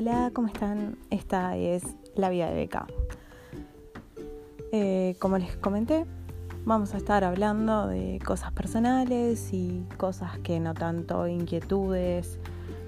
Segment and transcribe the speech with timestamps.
[0.00, 0.96] Hola, ¿cómo están?
[1.10, 1.82] Esta es
[2.14, 2.86] La Vida de Beca.
[4.70, 6.06] Eh, como les comenté,
[6.64, 12.38] vamos a estar hablando de cosas personales y cosas que no tanto, inquietudes,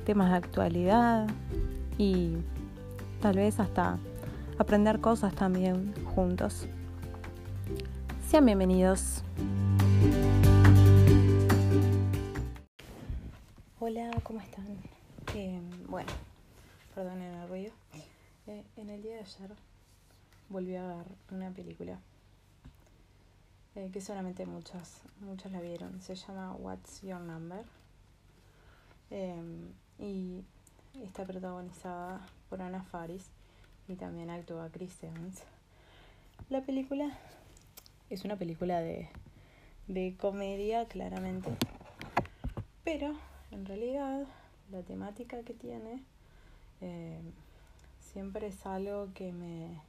[0.07, 1.27] temas de actualidad
[1.99, 2.37] y
[3.21, 3.99] tal vez hasta
[4.57, 6.69] aprender cosas también juntos.
[8.29, 9.25] Sean bienvenidos.
[13.81, 14.69] Hola, ¿cómo están?
[15.35, 16.09] Eh, bueno,
[17.01, 17.73] perdonen el ruido.
[18.47, 19.57] Eh, en el día de ayer
[20.51, 21.99] volví a ver una película
[23.75, 26.03] eh, que solamente muchas, muchas la vieron.
[26.03, 27.65] Se llama What's Your Number
[29.99, 30.45] y
[31.03, 33.31] está protagonizada por Anna Faris
[33.89, 35.43] y también actúa Chris Evans.
[36.51, 37.19] La película
[38.11, 39.09] es una película de,
[39.89, 41.51] de comedia, claramente,
[42.85, 43.17] pero
[43.53, 44.27] en realidad
[44.71, 46.05] la temática que tiene
[46.81, 47.21] eh,
[48.01, 49.81] siempre es algo que me,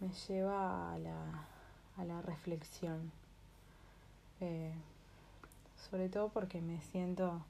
[0.00, 1.46] me lleva a la,
[1.96, 3.12] a la reflexión.
[4.40, 4.72] Eh,
[5.90, 7.44] sobre todo porque me siento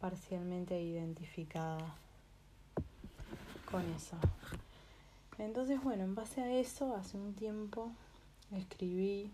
[0.00, 1.94] parcialmente identificada
[3.70, 4.16] con eso.
[5.38, 7.90] Entonces, bueno, en base a eso, hace un tiempo
[8.52, 9.30] escribí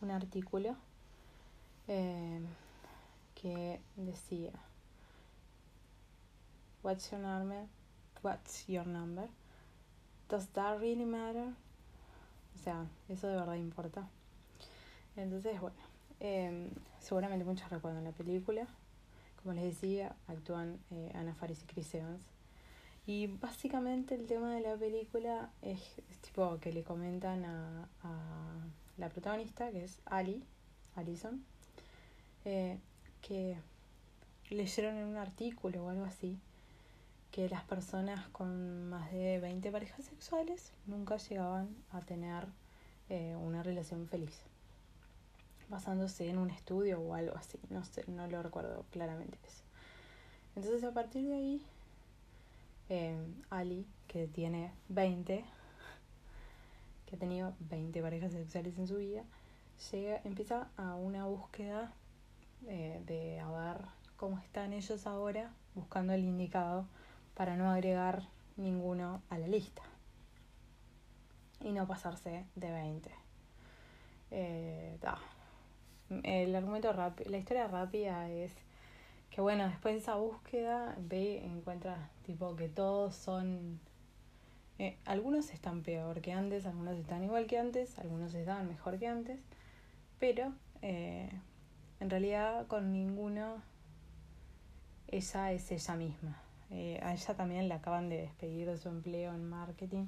[0.00, 0.76] un artículo
[1.88, 2.40] eh,
[3.34, 4.52] que decía
[6.84, 7.66] What's your number?
[8.20, 9.26] What's your number?
[10.28, 11.54] Does that really matter?
[12.54, 14.06] O sea, eso de verdad importa.
[15.16, 15.78] Entonces, bueno,
[16.20, 16.68] eh,
[17.00, 18.66] seguramente muchos recuerdan la película.
[19.42, 22.22] Como les decía, actúan eh, Ana Faris y Chris Evans.
[23.06, 25.80] Y básicamente el tema de la película es,
[26.20, 28.66] tipo que le comentan a, a,
[28.98, 30.44] la protagonista, que es Ali,
[30.96, 31.42] Alison,
[32.44, 32.78] eh,
[33.22, 33.56] que
[34.50, 36.38] leyeron en un artículo o algo así
[37.34, 42.46] que las personas con más de 20 parejas sexuales nunca llegaban a tener
[43.08, 44.40] eh, una relación feliz,
[45.68, 49.64] basándose en un estudio o algo así, no sé, no lo recuerdo claramente eso.
[50.54, 51.62] Entonces a partir de ahí,
[52.88, 53.18] eh,
[53.50, 55.44] Ali, que tiene 20,
[57.06, 59.24] que ha tenido 20 parejas sexuales en su vida,
[59.90, 61.92] llega, empieza a una búsqueda
[62.68, 63.84] eh, de a ver
[64.16, 66.86] cómo están ellos ahora, buscando el indicado
[67.34, 68.22] para no agregar
[68.56, 69.82] ninguno a la lista
[71.60, 73.10] y no pasarse de 20.
[74.30, 74.98] Eh,
[76.22, 78.52] el argumento rápido, la historia rápida es
[79.30, 83.80] que bueno, después de esa búsqueda ve, encuentra tipo que todos son,
[84.78, 89.08] eh, algunos están peor que antes, algunos están igual que antes, algunos están mejor que
[89.08, 89.40] antes,
[90.20, 90.52] pero
[90.82, 91.30] eh,
[91.98, 93.60] en realidad con ninguno
[95.08, 96.43] ella es ella misma.
[96.74, 100.06] Eh, a ella también la acaban de despedir de su empleo en marketing.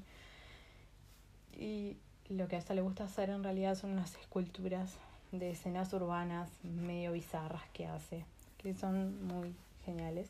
[1.56, 1.96] Y
[2.28, 4.96] lo que a ella le gusta hacer en realidad son unas esculturas
[5.30, 8.24] de escenas urbanas medio bizarras que hace,
[8.58, 9.54] que son muy
[9.84, 10.28] geniales.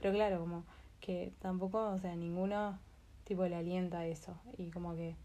[0.00, 0.64] Pero claro, como
[1.00, 2.78] que tampoco, o sea, ninguno
[3.24, 4.34] tipo le alienta eso.
[4.58, 5.16] Y como que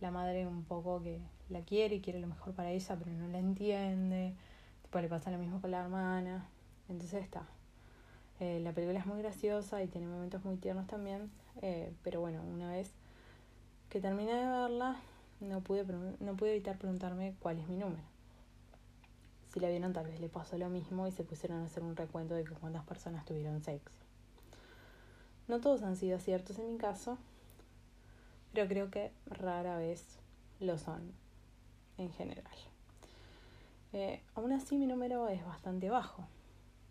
[0.00, 3.28] la madre un poco que la quiere y quiere lo mejor para ella, pero no
[3.28, 4.34] la entiende.
[4.82, 6.48] Tipo, le pasa lo mismo con la hermana.
[6.88, 7.46] Entonces está,
[8.42, 11.30] eh, la película es muy graciosa y tiene momentos muy tiernos también,
[11.60, 12.90] eh, pero bueno, una vez
[13.88, 14.96] que terminé de verla,
[15.38, 15.84] no pude,
[16.18, 18.02] no pude evitar preguntarme cuál es mi número.
[19.52, 21.94] Si la vieron, tal vez le pasó lo mismo y se pusieron a hacer un
[21.94, 24.00] recuento de cuántas personas tuvieron sexo.
[25.46, 27.18] No todos han sido ciertos en mi caso,
[28.52, 30.18] pero creo que rara vez
[30.58, 31.12] lo son
[31.96, 32.56] en general.
[33.92, 36.26] Eh, aún así mi número es bastante bajo,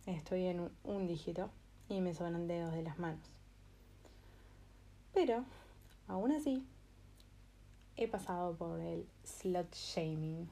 [0.06, 1.50] estoy en un, dígito
[1.90, 3.22] y me sobran dedos de las manos.
[5.14, 5.44] Pero,
[6.08, 6.66] aún así,
[7.98, 10.50] he pasado por el slut shaming.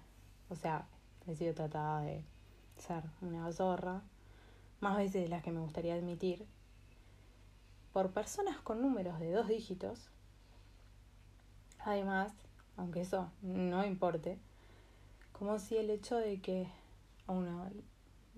[0.49, 0.85] O sea,
[1.27, 2.23] he sido tratada de
[2.77, 4.01] ser una zorra,
[4.79, 6.45] más veces de las que me gustaría admitir,
[7.93, 10.09] por personas con números de dos dígitos.
[11.79, 12.33] Además,
[12.77, 14.37] aunque eso no importe,
[15.31, 16.67] como si el hecho de que
[17.27, 17.69] a uno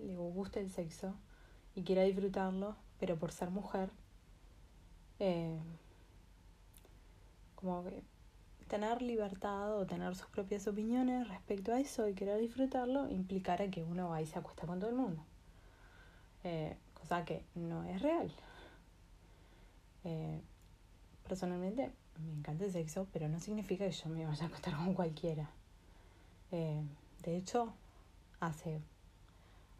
[0.01, 1.13] le gusta el sexo
[1.75, 3.89] y quiera disfrutarlo, pero por ser mujer,
[5.19, 5.59] eh,
[7.55, 8.03] como que
[8.67, 13.83] tener libertad o tener sus propias opiniones respecto a eso y querer disfrutarlo implicara que
[13.83, 15.23] uno va y se acuesta con todo el mundo.
[16.43, 18.31] Eh, cosa que no es real.
[20.03, 20.41] Eh,
[21.27, 24.93] personalmente me encanta el sexo, pero no significa que yo me vaya a acostar con
[24.93, 25.49] cualquiera.
[26.51, 27.73] de hecho,
[28.39, 28.81] hace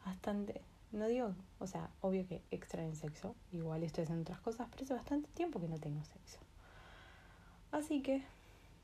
[0.06, 0.62] bastante,
[0.92, 4.84] no digo, o sea, obvio que extraño el sexo, igual estoy haciendo otras cosas, pero
[4.84, 6.40] hace bastante tiempo que no tengo sexo.
[7.72, 8.24] Así que,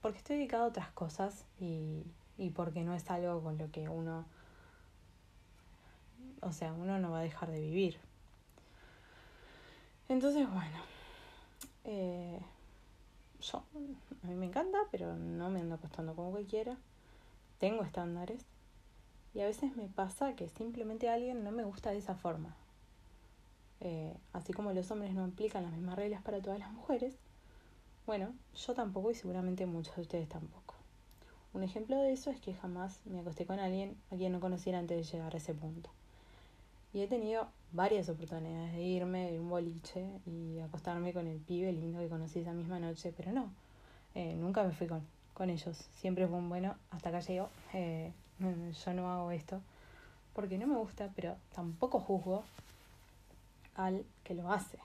[0.01, 2.03] porque estoy dedicado a otras cosas y,
[2.37, 4.25] y porque no es algo con lo que uno,
[6.41, 7.99] o sea, uno no va a dejar de vivir.
[10.09, 10.77] Entonces, bueno,
[11.83, 12.39] eh,
[13.41, 13.63] yo,
[14.23, 16.77] a mí me encanta, pero no me ando acostando como cualquiera.
[17.59, 18.45] Tengo estándares.
[19.37, 22.55] Y a veces me pasa que simplemente alguien no me gusta de esa forma.
[23.81, 27.13] Eh, así como los hombres no aplican las mismas reglas para todas las mujeres,
[28.07, 30.73] bueno, yo tampoco y seguramente muchos de ustedes tampoco.
[31.53, 34.79] Un ejemplo de eso es que jamás me acosté con alguien a quien no conociera
[34.79, 35.91] antes de llegar a ese punto.
[36.91, 41.71] Y he tenido varias oportunidades de irme de un boliche y acostarme con el pibe
[41.73, 43.51] lindo que conocí esa misma noche, pero no,
[44.15, 45.05] eh, nunca me fui con,
[45.35, 45.77] con ellos.
[45.93, 49.61] Siempre fue un bueno, hasta acá llegó, eh, yo no hago esto,
[50.33, 52.43] porque no me gusta, pero tampoco juzgo
[53.75, 54.77] al que lo hace.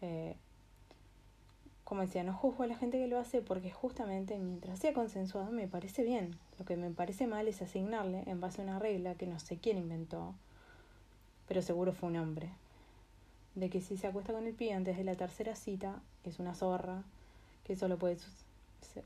[0.00, 0.36] Eh,
[1.84, 5.50] como decía, no juzgo a la gente que lo hace porque justamente mientras sea consensuado
[5.50, 6.38] me parece bien.
[6.58, 9.56] Lo que me parece mal es asignarle en base a una regla que no sé
[9.56, 10.34] quién inventó
[11.48, 12.50] pero seguro fue un hombre.
[13.54, 16.54] De que si se acuesta con el pie antes de la tercera cita, es una
[16.54, 17.02] zorra,
[17.64, 18.18] que solo puede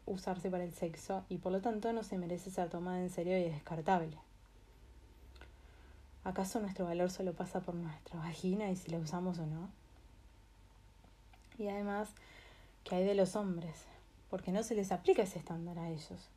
[0.06, 3.38] usarse para el sexo y por lo tanto no se merece ser tomada en serio
[3.38, 4.16] y es descartable.
[6.24, 9.70] ¿Acaso nuestro valor solo pasa por nuestra vagina y si la usamos o no?
[11.58, 12.10] Y además,
[12.84, 13.86] ¿qué hay de los hombres?
[14.30, 16.30] Porque no se les aplica ese estándar a ellos,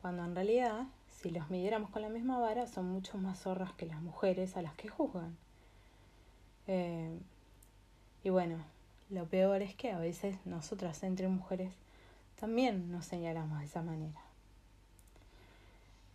[0.00, 3.86] cuando en realidad, si los midiéramos con la misma vara, son mucho más zorras que
[3.86, 5.36] las mujeres a las que juzgan.
[6.66, 7.18] Eh,
[8.22, 8.58] y bueno,
[9.08, 11.72] lo peor es que a veces nosotras entre mujeres
[12.40, 14.20] también nos señalamos de esa manera.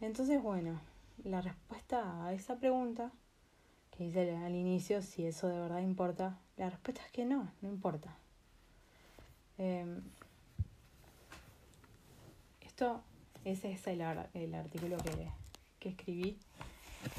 [0.01, 0.81] Entonces, bueno,
[1.23, 3.11] la respuesta a esa pregunta,
[3.91, 7.69] que dice al inicio si eso de verdad importa, la respuesta es que no, no
[7.69, 8.15] importa.
[9.57, 10.01] Em,
[12.61, 13.01] esto,
[13.45, 14.01] ese es el,
[14.33, 15.29] el artículo que,
[15.79, 16.37] que escribí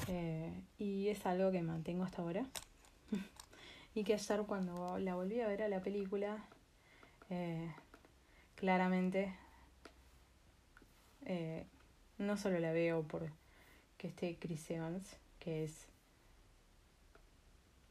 [0.08, 2.44] eh, y es algo que mantengo hasta ahora.
[3.94, 6.44] y que ayer cuando la volví a ver a la película,
[7.30, 7.72] eh,
[8.56, 9.32] claramente
[11.24, 11.64] eh,
[12.18, 13.30] no solo la veo por
[13.96, 15.86] que esté Chris Evans, que es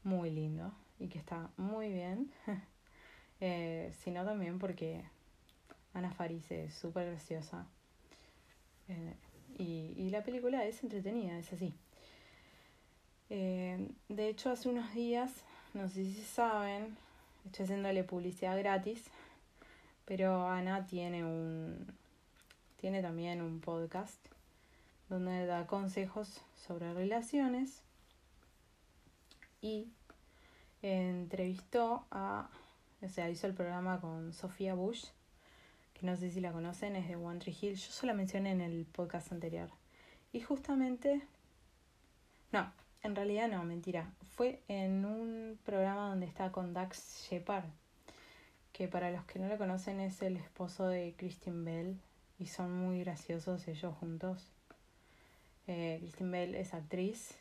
[0.04, 2.30] muy lindo y que está muy bien,
[3.40, 5.02] eh, sino también porque
[5.94, 7.66] Ana Faris es súper graciosa.
[9.58, 11.74] y, y la película es entretenida, es así.
[13.28, 15.32] de hecho, hace unos días
[15.76, 16.96] no sé si saben,
[17.44, 19.04] estoy haciéndole publicidad gratis,
[20.06, 21.86] pero Ana tiene un
[22.76, 24.18] tiene también un podcast
[25.08, 27.82] donde da consejos sobre relaciones
[29.60, 29.88] y
[30.82, 32.48] entrevistó a,
[33.02, 35.06] o sea, hizo el programa con Sofía Bush,
[35.94, 38.52] que no sé si la conocen, es de One Tree Hill, yo solo la mencioné
[38.52, 39.70] en el podcast anterior.
[40.32, 41.22] Y justamente,
[42.52, 42.70] no,
[43.02, 44.12] en realidad no, mentira.
[44.34, 47.64] Fue en un programa donde está con Dax Shepard,
[48.76, 51.98] que para los que no lo conocen es el esposo de Christine Bell
[52.38, 54.52] y son muy graciosos ellos juntos.
[55.66, 57.38] Eh, Christine Bell es actriz,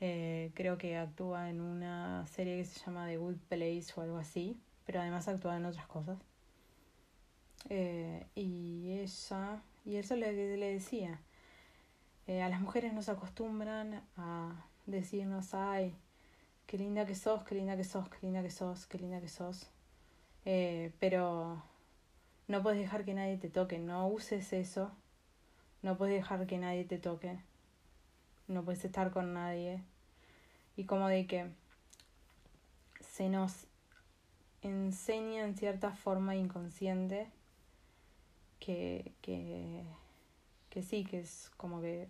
[0.00, 4.18] eh, creo que actúa en una serie que se llama The Good Place o algo
[4.18, 6.18] así, pero además actúa en otras cosas.
[7.70, 11.22] Eh, y ella, y eso le, le decía,
[12.28, 15.94] a las mujeres nos acostumbran a decirnos, ay,
[16.66, 19.28] qué linda que sos, qué linda que sos, qué linda que sos, qué linda que
[19.28, 19.70] sos.
[20.44, 21.62] Eh, pero
[22.48, 24.90] no puedes dejar que nadie te toque, no uses eso,
[25.82, 27.38] no puedes dejar que nadie te toque,
[28.48, 29.82] no puedes estar con nadie.
[30.76, 31.50] Y como de que
[33.00, 33.66] se nos
[34.62, 37.28] enseña en cierta forma inconsciente
[38.58, 39.84] que, que,
[40.70, 42.08] que sí, que es como que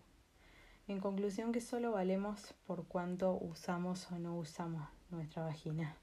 [0.89, 5.97] en conclusión que solo valemos por cuánto usamos o no usamos nuestra vagina.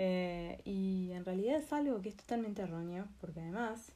[0.00, 3.90] Eh, y en realidad es algo que es totalmente erróneo, porque además,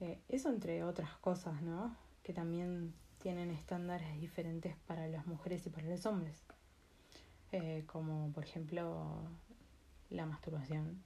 [0.00, 1.96] eh, eso entre otras cosas, ¿no?
[2.24, 6.42] Que también tienen estándares diferentes para las mujeres y para los hombres.
[7.52, 9.22] Eh, como por ejemplo
[10.10, 11.04] la masturbación,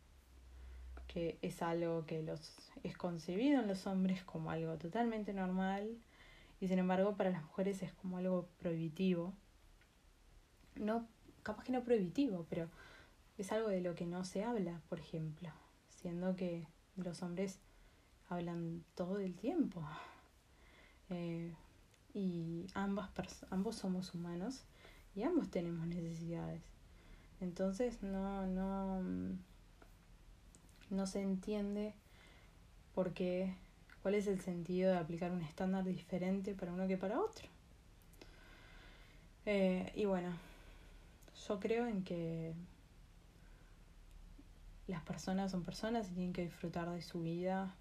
[1.07, 5.99] que es algo que los es concebido en los hombres como algo totalmente normal
[6.59, 9.35] y sin embargo para las mujeres es como algo prohibitivo.
[10.77, 11.07] No,
[11.43, 12.71] capaz que no prohibitivo, pero
[13.39, 15.51] es algo de lo que no se habla, por ejemplo,
[15.89, 17.59] siendo que los hombres
[18.29, 19.87] hablan todo el tiempo.
[21.11, 21.55] Eh,
[22.15, 23.11] y ambas
[23.51, 24.65] ambos somos humanos
[25.15, 26.63] y ambos tenemos necesidades.
[27.41, 29.03] Entonces no, no,
[30.91, 31.95] no se entiende
[32.95, 33.57] por qué,
[34.03, 37.49] cuál es el sentido de aplicar un estándar diferente para uno que para otro.
[39.45, 40.33] Eh, y bueno,
[41.49, 42.55] yo creo en que
[44.93, 47.75] las personas son personas y tienen que disfrutar de su vida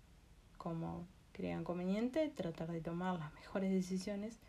[0.58, 4.40] como crean conveniente, tratar de tomar las mejores decisiones,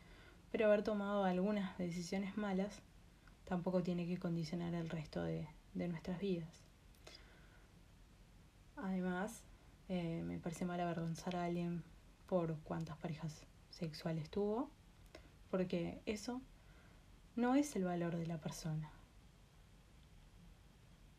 [0.50, 2.81] pero haber tomado algunas decisiones malas
[3.45, 6.64] tampoco tiene que condicionar el resto de, de nuestras vidas.
[8.76, 9.42] Además,
[9.88, 11.83] eh, me parece mal avergonzar a alguien
[12.26, 14.71] por cuántas parejas sexuales tuvo,
[15.50, 16.40] porque eso
[17.35, 18.90] no es el valor de la persona.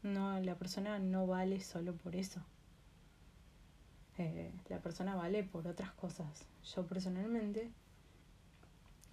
[0.03, 2.41] No, la persona no vale solo por eso.
[4.17, 6.45] Eh, la persona vale por otras cosas.
[6.75, 7.71] Yo personalmente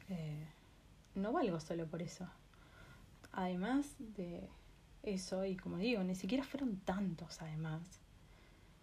[0.08, 0.46] eh,
[1.14, 2.28] no valgo solo por eso.
[3.32, 4.48] Además de
[5.04, 7.82] eso, y como digo, ni siquiera fueron tantos además.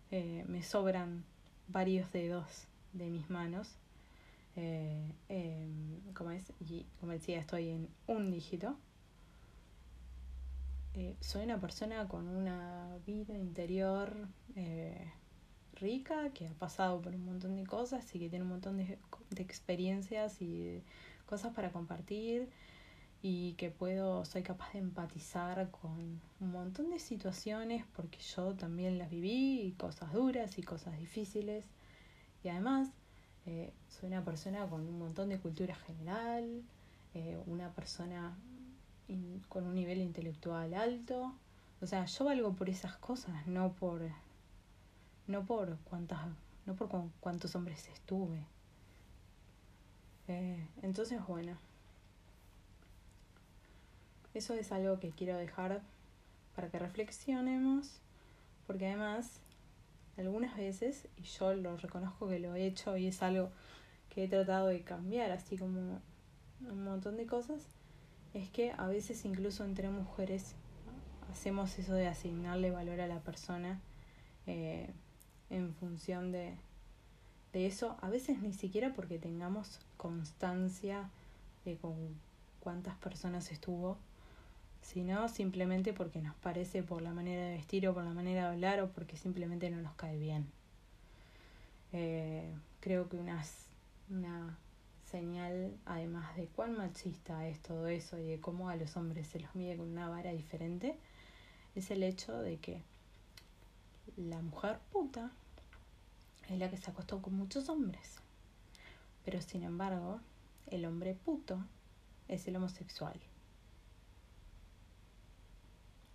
[0.10, 1.26] Eh, me sobran
[1.68, 3.76] varios dedos de mis manos.
[4.56, 6.52] Em, como, es,
[7.00, 8.78] como decía, estoy en un dígito.
[11.20, 14.28] Soy una persona con una vida interior
[15.74, 18.98] rica, que ha pasado por un montón de cosas y que tiene un montón de,
[19.30, 20.82] de experiencias y
[21.28, 22.50] cosas para compartir
[23.22, 28.98] y que puedo, soy capaz de empatizar con un montón de situaciones porque yo también
[28.98, 31.66] las viví, y cosas duras y cosas difíciles.
[32.44, 32.90] Y además
[33.46, 36.64] eh, soy una persona con un montón de cultura general,
[37.14, 38.38] eh, una persona
[39.50, 41.34] con un nivel intelectual alto.
[41.82, 44.02] O sea, yo valgo por esas cosas, no por
[45.28, 46.20] no por cuántas,
[46.66, 48.46] no por cuántos hombres estuve.
[50.28, 51.58] Eh, entonces, bueno,
[54.34, 55.82] eso es algo que quiero dejar
[56.56, 58.00] para que reflexionemos,
[58.66, 59.40] porque además,
[60.18, 63.52] algunas veces, y yo lo reconozco que lo he hecho y es algo
[64.10, 66.02] que he tratado de cambiar, así como
[66.62, 67.62] un montón de cosas,
[68.34, 70.56] es que a veces incluso entre mujeres
[71.32, 73.80] hacemos eso de asignarle valor a la persona.
[74.46, 74.90] Eh,
[75.50, 76.56] en función de,
[77.54, 81.10] de eso, a veces ni siquiera porque tengamos constancia
[81.66, 81.96] de con
[82.60, 83.98] cuántas personas estuvo,
[84.82, 88.48] sino simplemente porque nos parece por la manera de vestir o por la manera de
[88.50, 90.48] hablar o porque simplemente no nos cae bien.
[91.94, 93.44] Eh, creo que una,
[94.10, 94.58] una
[95.12, 99.40] señal, además de cuán machista es todo eso y de cómo a los hombres se
[99.40, 100.98] los mide con una vara diferente,
[101.76, 102.82] es el hecho de que
[104.18, 105.32] la mujer puta
[106.50, 108.18] es la que se acostó con muchos hombres.
[109.24, 110.20] Pero sin embargo,
[110.68, 111.64] el hombre puto
[112.28, 113.20] es el homosexual.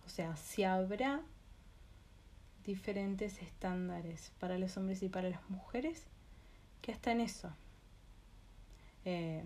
[0.05, 1.21] O sea, si habrá
[2.63, 6.03] diferentes estándares para los hombres y para las mujeres,
[6.81, 7.51] que hasta en eso.
[9.05, 9.43] Eh,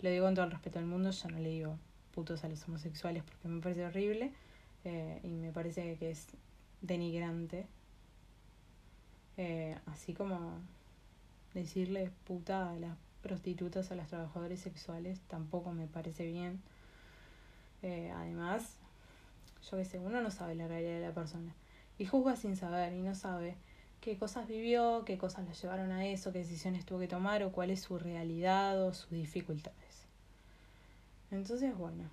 [0.00, 1.78] lo digo con todo el respeto del mundo, yo no le digo
[2.14, 4.32] putos a los homosexuales porque me parece horrible
[4.84, 6.28] eh, y me parece que es
[6.80, 7.66] denigrante.
[9.36, 10.60] Eh, así como
[11.52, 16.60] decirle puta a las prostitutas, a los trabajadores sexuales, tampoco me parece bien.
[17.82, 18.78] Eh, además,
[19.70, 21.52] yo que sé, uno no sabe la realidad de la persona
[21.98, 23.56] y juzga sin saber y no sabe
[24.06, 27.50] qué cosas vivió, qué cosas lo llevaron a eso, qué decisiones tuvo que tomar o
[27.50, 30.06] cuál es su realidad o sus dificultades.
[31.32, 32.04] Entonces, bueno,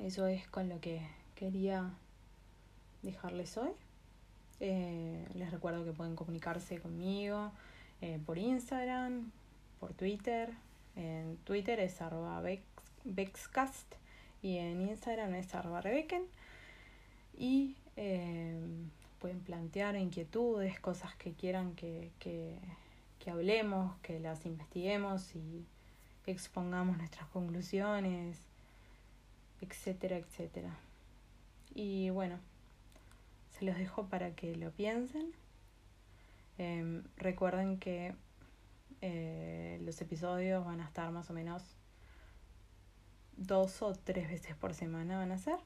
[0.00, 1.00] eso es con lo que
[1.34, 1.90] quería
[3.02, 3.72] dejarles hoy.
[4.60, 7.50] Eh, les recuerdo que pueden comunicarse conmigo
[8.00, 9.32] eh, por Instagram,
[9.80, 10.52] por Twitter.
[10.94, 12.40] En Twitter es arroba
[13.02, 13.96] Bexcast
[14.42, 16.22] y en Instagram es arroba Rebeken.
[17.36, 18.56] Y eh,
[19.20, 22.58] pueden plantear inquietudes, cosas que quieran que, que,
[23.18, 25.66] que hablemos, que las investiguemos y
[26.26, 28.38] expongamos nuestras conclusiones,
[29.60, 30.76] etcétera, etcétera.
[31.74, 32.38] Y bueno,
[33.58, 35.32] se los dejo para que lo piensen.
[36.58, 38.14] Em, recuerden que
[39.00, 41.62] eh, los episodios van a estar más o menos
[43.36, 45.58] dos o tres veces por semana van a ser.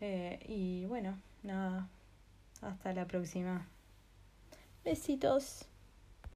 [0.00, 1.88] Eh, y bueno, nada,
[2.62, 3.66] hasta la próxima.
[4.84, 5.66] Besitos.